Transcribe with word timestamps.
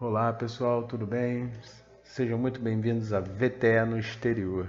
Olá 0.00 0.32
pessoal, 0.32 0.84
tudo 0.84 1.06
bem? 1.06 1.50
Sejam 2.02 2.38
muito 2.38 2.58
bem-vindos 2.58 3.12
a 3.12 3.20
VTE 3.20 3.84
no 3.86 3.98
exterior. 3.98 4.66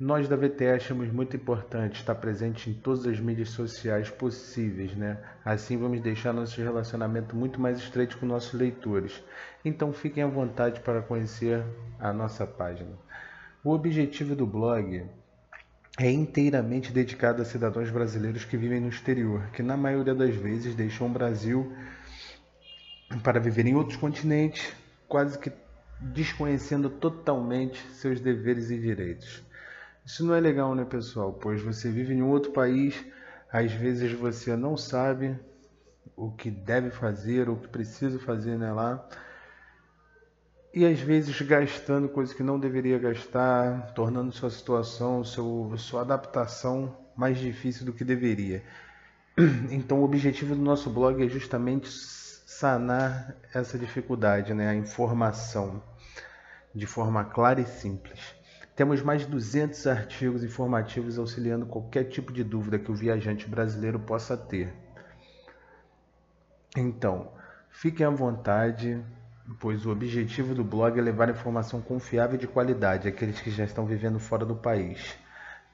Nós 0.00 0.26
da 0.26 0.34
VTE 0.34 0.68
achamos 0.68 1.12
muito 1.12 1.36
importante 1.36 2.00
estar 2.00 2.14
presente 2.14 2.70
em 2.70 2.72
todas 2.72 3.06
as 3.06 3.20
mídias 3.20 3.50
sociais 3.50 4.08
possíveis, 4.08 4.96
né? 4.96 5.18
Assim 5.44 5.76
vamos 5.76 6.00
deixar 6.00 6.32
nosso 6.32 6.58
relacionamento 6.62 7.36
muito 7.36 7.60
mais 7.60 7.76
estreito 7.76 8.16
com 8.16 8.24
nossos 8.24 8.54
leitores. 8.54 9.22
Então 9.62 9.92
fiquem 9.92 10.22
à 10.22 10.26
vontade 10.26 10.80
para 10.80 11.02
conhecer 11.02 11.62
a 12.00 12.10
nossa 12.10 12.46
página. 12.46 12.92
O 13.62 13.70
objetivo 13.70 14.34
do 14.34 14.46
blog 14.46 15.04
é 15.98 16.10
inteiramente 16.10 16.90
dedicado 16.90 17.42
a 17.42 17.44
cidadãos 17.44 17.90
brasileiros 17.90 18.46
que 18.46 18.56
vivem 18.56 18.80
no 18.80 18.88
exterior, 18.88 19.50
que 19.52 19.62
na 19.62 19.76
maioria 19.76 20.14
das 20.14 20.34
vezes 20.34 20.74
deixam 20.74 21.06
o 21.06 21.10
Brasil 21.10 21.70
para 23.22 23.40
viver 23.40 23.66
em 23.66 23.74
outros 23.74 23.96
continentes, 23.96 24.72
quase 25.08 25.38
que 25.38 25.52
desconhecendo 26.00 26.90
totalmente 26.90 27.80
seus 27.92 28.20
deveres 28.20 28.70
e 28.70 28.78
direitos. 28.78 29.42
Isso 30.04 30.24
não 30.24 30.34
é 30.34 30.40
legal, 30.40 30.74
né, 30.74 30.84
pessoal? 30.84 31.32
Pois 31.32 31.62
você 31.62 31.90
vive 31.90 32.14
em 32.14 32.22
outro 32.22 32.52
país, 32.52 33.04
às 33.50 33.72
vezes 33.72 34.12
você 34.12 34.56
não 34.56 34.76
sabe 34.76 35.38
o 36.14 36.30
que 36.30 36.50
deve 36.50 36.90
fazer, 36.90 37.48
o 37.48 37.56
que 37.56 37.68
precisa 37.68 38.18
fazer 38.18 38.56
né, 38.56 38.72
lá 38.72 39.06
e 40.76 40.84
às 40.84 41.00
vezes 41.00 41.40
gastando 41.40 42.06
coisas 42.06 42.34
que 42.34 42.42
não 42.42 42.60
deveria 42.60 42.98
gastar, 42.98 43.94
tornando 43.94 44.30
sua 44.30 44.50
situação, 44.50 45.24
seu, 45.24 45.72
sua 45.78 46.02
adaptação 46.02 46.94
mais 47.16 47.38
difícil 47.38 47.86
do 47.86 47.94
que 47.94 48.04
deveria. 48.04 48.62
Então, 49.70 50.00
o 50.00 50.04
objetivo 50.04 50.54
do 50.54 50.60
nosso 50.60 50.90
blog 50.90 51.24
é 51.24 51.28
justamente 51.30 51.88
sanar 52.46 53.34
essa 53.52 53.76
dificuldade, 53.76 54.54
né? 54.54 54.68
a 54.68 54.74
informação, 54.74 55.82
de 56.72 56.86
forma 56.86 57.24
clara 57.24 57.60
e 57.60 57.66
simples. 57.66 58.36
Temos 58.76 59.02
mais 59.02 59.22
de 59.22 59.26
200 59.26 59.84
artigos 59.88 60.44
informativos 60.44 61.18
auxiliando 61.18 61.66
qualquer 61.66 62.04
tipo 62.04 62.32
de 62.32 62.44
dúvida 62.44 62.78
que 62.78 62.90
o 62.90 62.94
viajante 62.94 63.48
brasileiro 63.48 63.98
possa 63.98 64.36
ter. 64.36 64.72
Então, 66.76 67.32
fiquem 67.68 68.06
à 68.06 68.10
vontade, 68.10 69.04
pois 69.58 69.84
o 69.84 69.90
objetivo 69.90 70.54
do 70.54 70.62
blog 70.62 70.96
é 70.98 71.02
levar 71.02 71.28
informação 71.28 71.80
confiável 71.80 72.36
e 72.36 72.38
de 72.38 72.46
qualidade 72.46 73.08
àqueles 73.08 73.40
que 73.40 73.50
já 73.50 73.64
estão 73.64 73.86
vivendo 73.86 74.20
fora 74.20 74.46
do 74.46 74.54
país. 74.54 75.18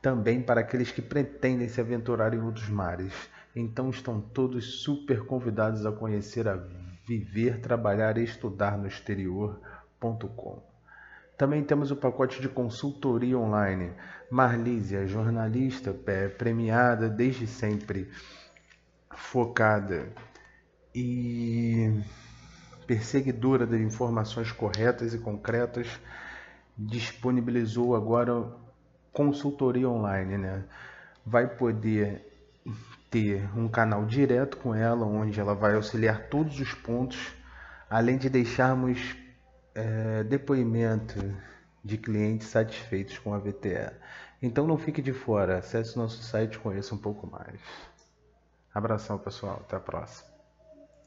Também 0.00 0.40
para 0.40 0.60
aqueles 0.60 0.92
que 0.92 1.02
pretendem 1.02 1.68
se 1.68 1.80
aventurar 1.80 2.32
em 2.32 2.40
outros 2.40 2.68
mares. 2.68 3.12
Então 3.54 3.90
estão 3.90 4.20
todos 4.20 4.82
super 4.82 5.24
convidados 5.24 5.84
a 5.84 5.92
conhecer 5.92 6.46
a 6.48 6.56
Viver, 7.06 7.60
Trabalhar 7.60 8.16
e 8.18 8.24
Estudar 8.24 8.78
no 8.78 8.86
Exterior.com. 8.86 10.62
Também 11.36 11.64
temos 11.64 11.90
o 11.90 11.96
pacote 11.96 12.40
de 12.40 12.48
consultoria 12.48 13.38
online. 13.38 13.92
Marlísia, 14.30 15.06
jornalista 15.06 15.92
premiada 16.36 17.08
desde 17.08 17.46
sempre, 17.46 18.10
focada 19.10 20.12
e 20.94 22.00
perseguidora 22.86 23.66
de 23.66 23.82
informações 23.82 24.52
corretas 24.52 25.14
e 25.14 25.18
concretas, 25.18 25.98
disponibilizou 26.76 27.96
agora 27.96 28.52
consultoria 29.12 29.88
online, 29.88 30.38
né? 30.38 30.64
Vai 31.24 31.48
poder 31.48 32.39
ter 33.10 33.48
um 33.58 33.68
canal 33.68 34.04
direto 34.04 34.56
com 34.56 34.74
ela, 34.74 35.04
onde 35.04 35.38
ela 35.40 35.54
vai 35.54 35.74
auxiliar 35.74 36.28
todos 36.28 36.60
os 36.60 36.72
pontos, 36.72 37.34
além 37.88 38.16
de 38.16 38.30
deixarmos 38.30 39.16
é, 39.74 40.22
depoimento 40.24 41.18
de 41.82 41.98
clientes 41.98 42.48
satisfeitos 42.48 43.18
com 43.18 43.34
a 43.34 43.38
VTE. 43.38 43.92
Então 44.42 44.66
não 44.66 44.78
fique 44.78 45.02
de 45.02 45.12
fora, 45.12 45.58
acesse 45.58 45.96
nosso 45.96 46.22
site 46.22 46.54
e 46.54 46.58
conheça 46.58 46.94
um 46.94 46.98
pouco 46.98 47.26
mais. 47.26 47.60
Abração 48.72 49.18
pessoal, 49.18 49.62
até 49.64 49.76
a 49.76 49.80
próxima. 49.80 50.39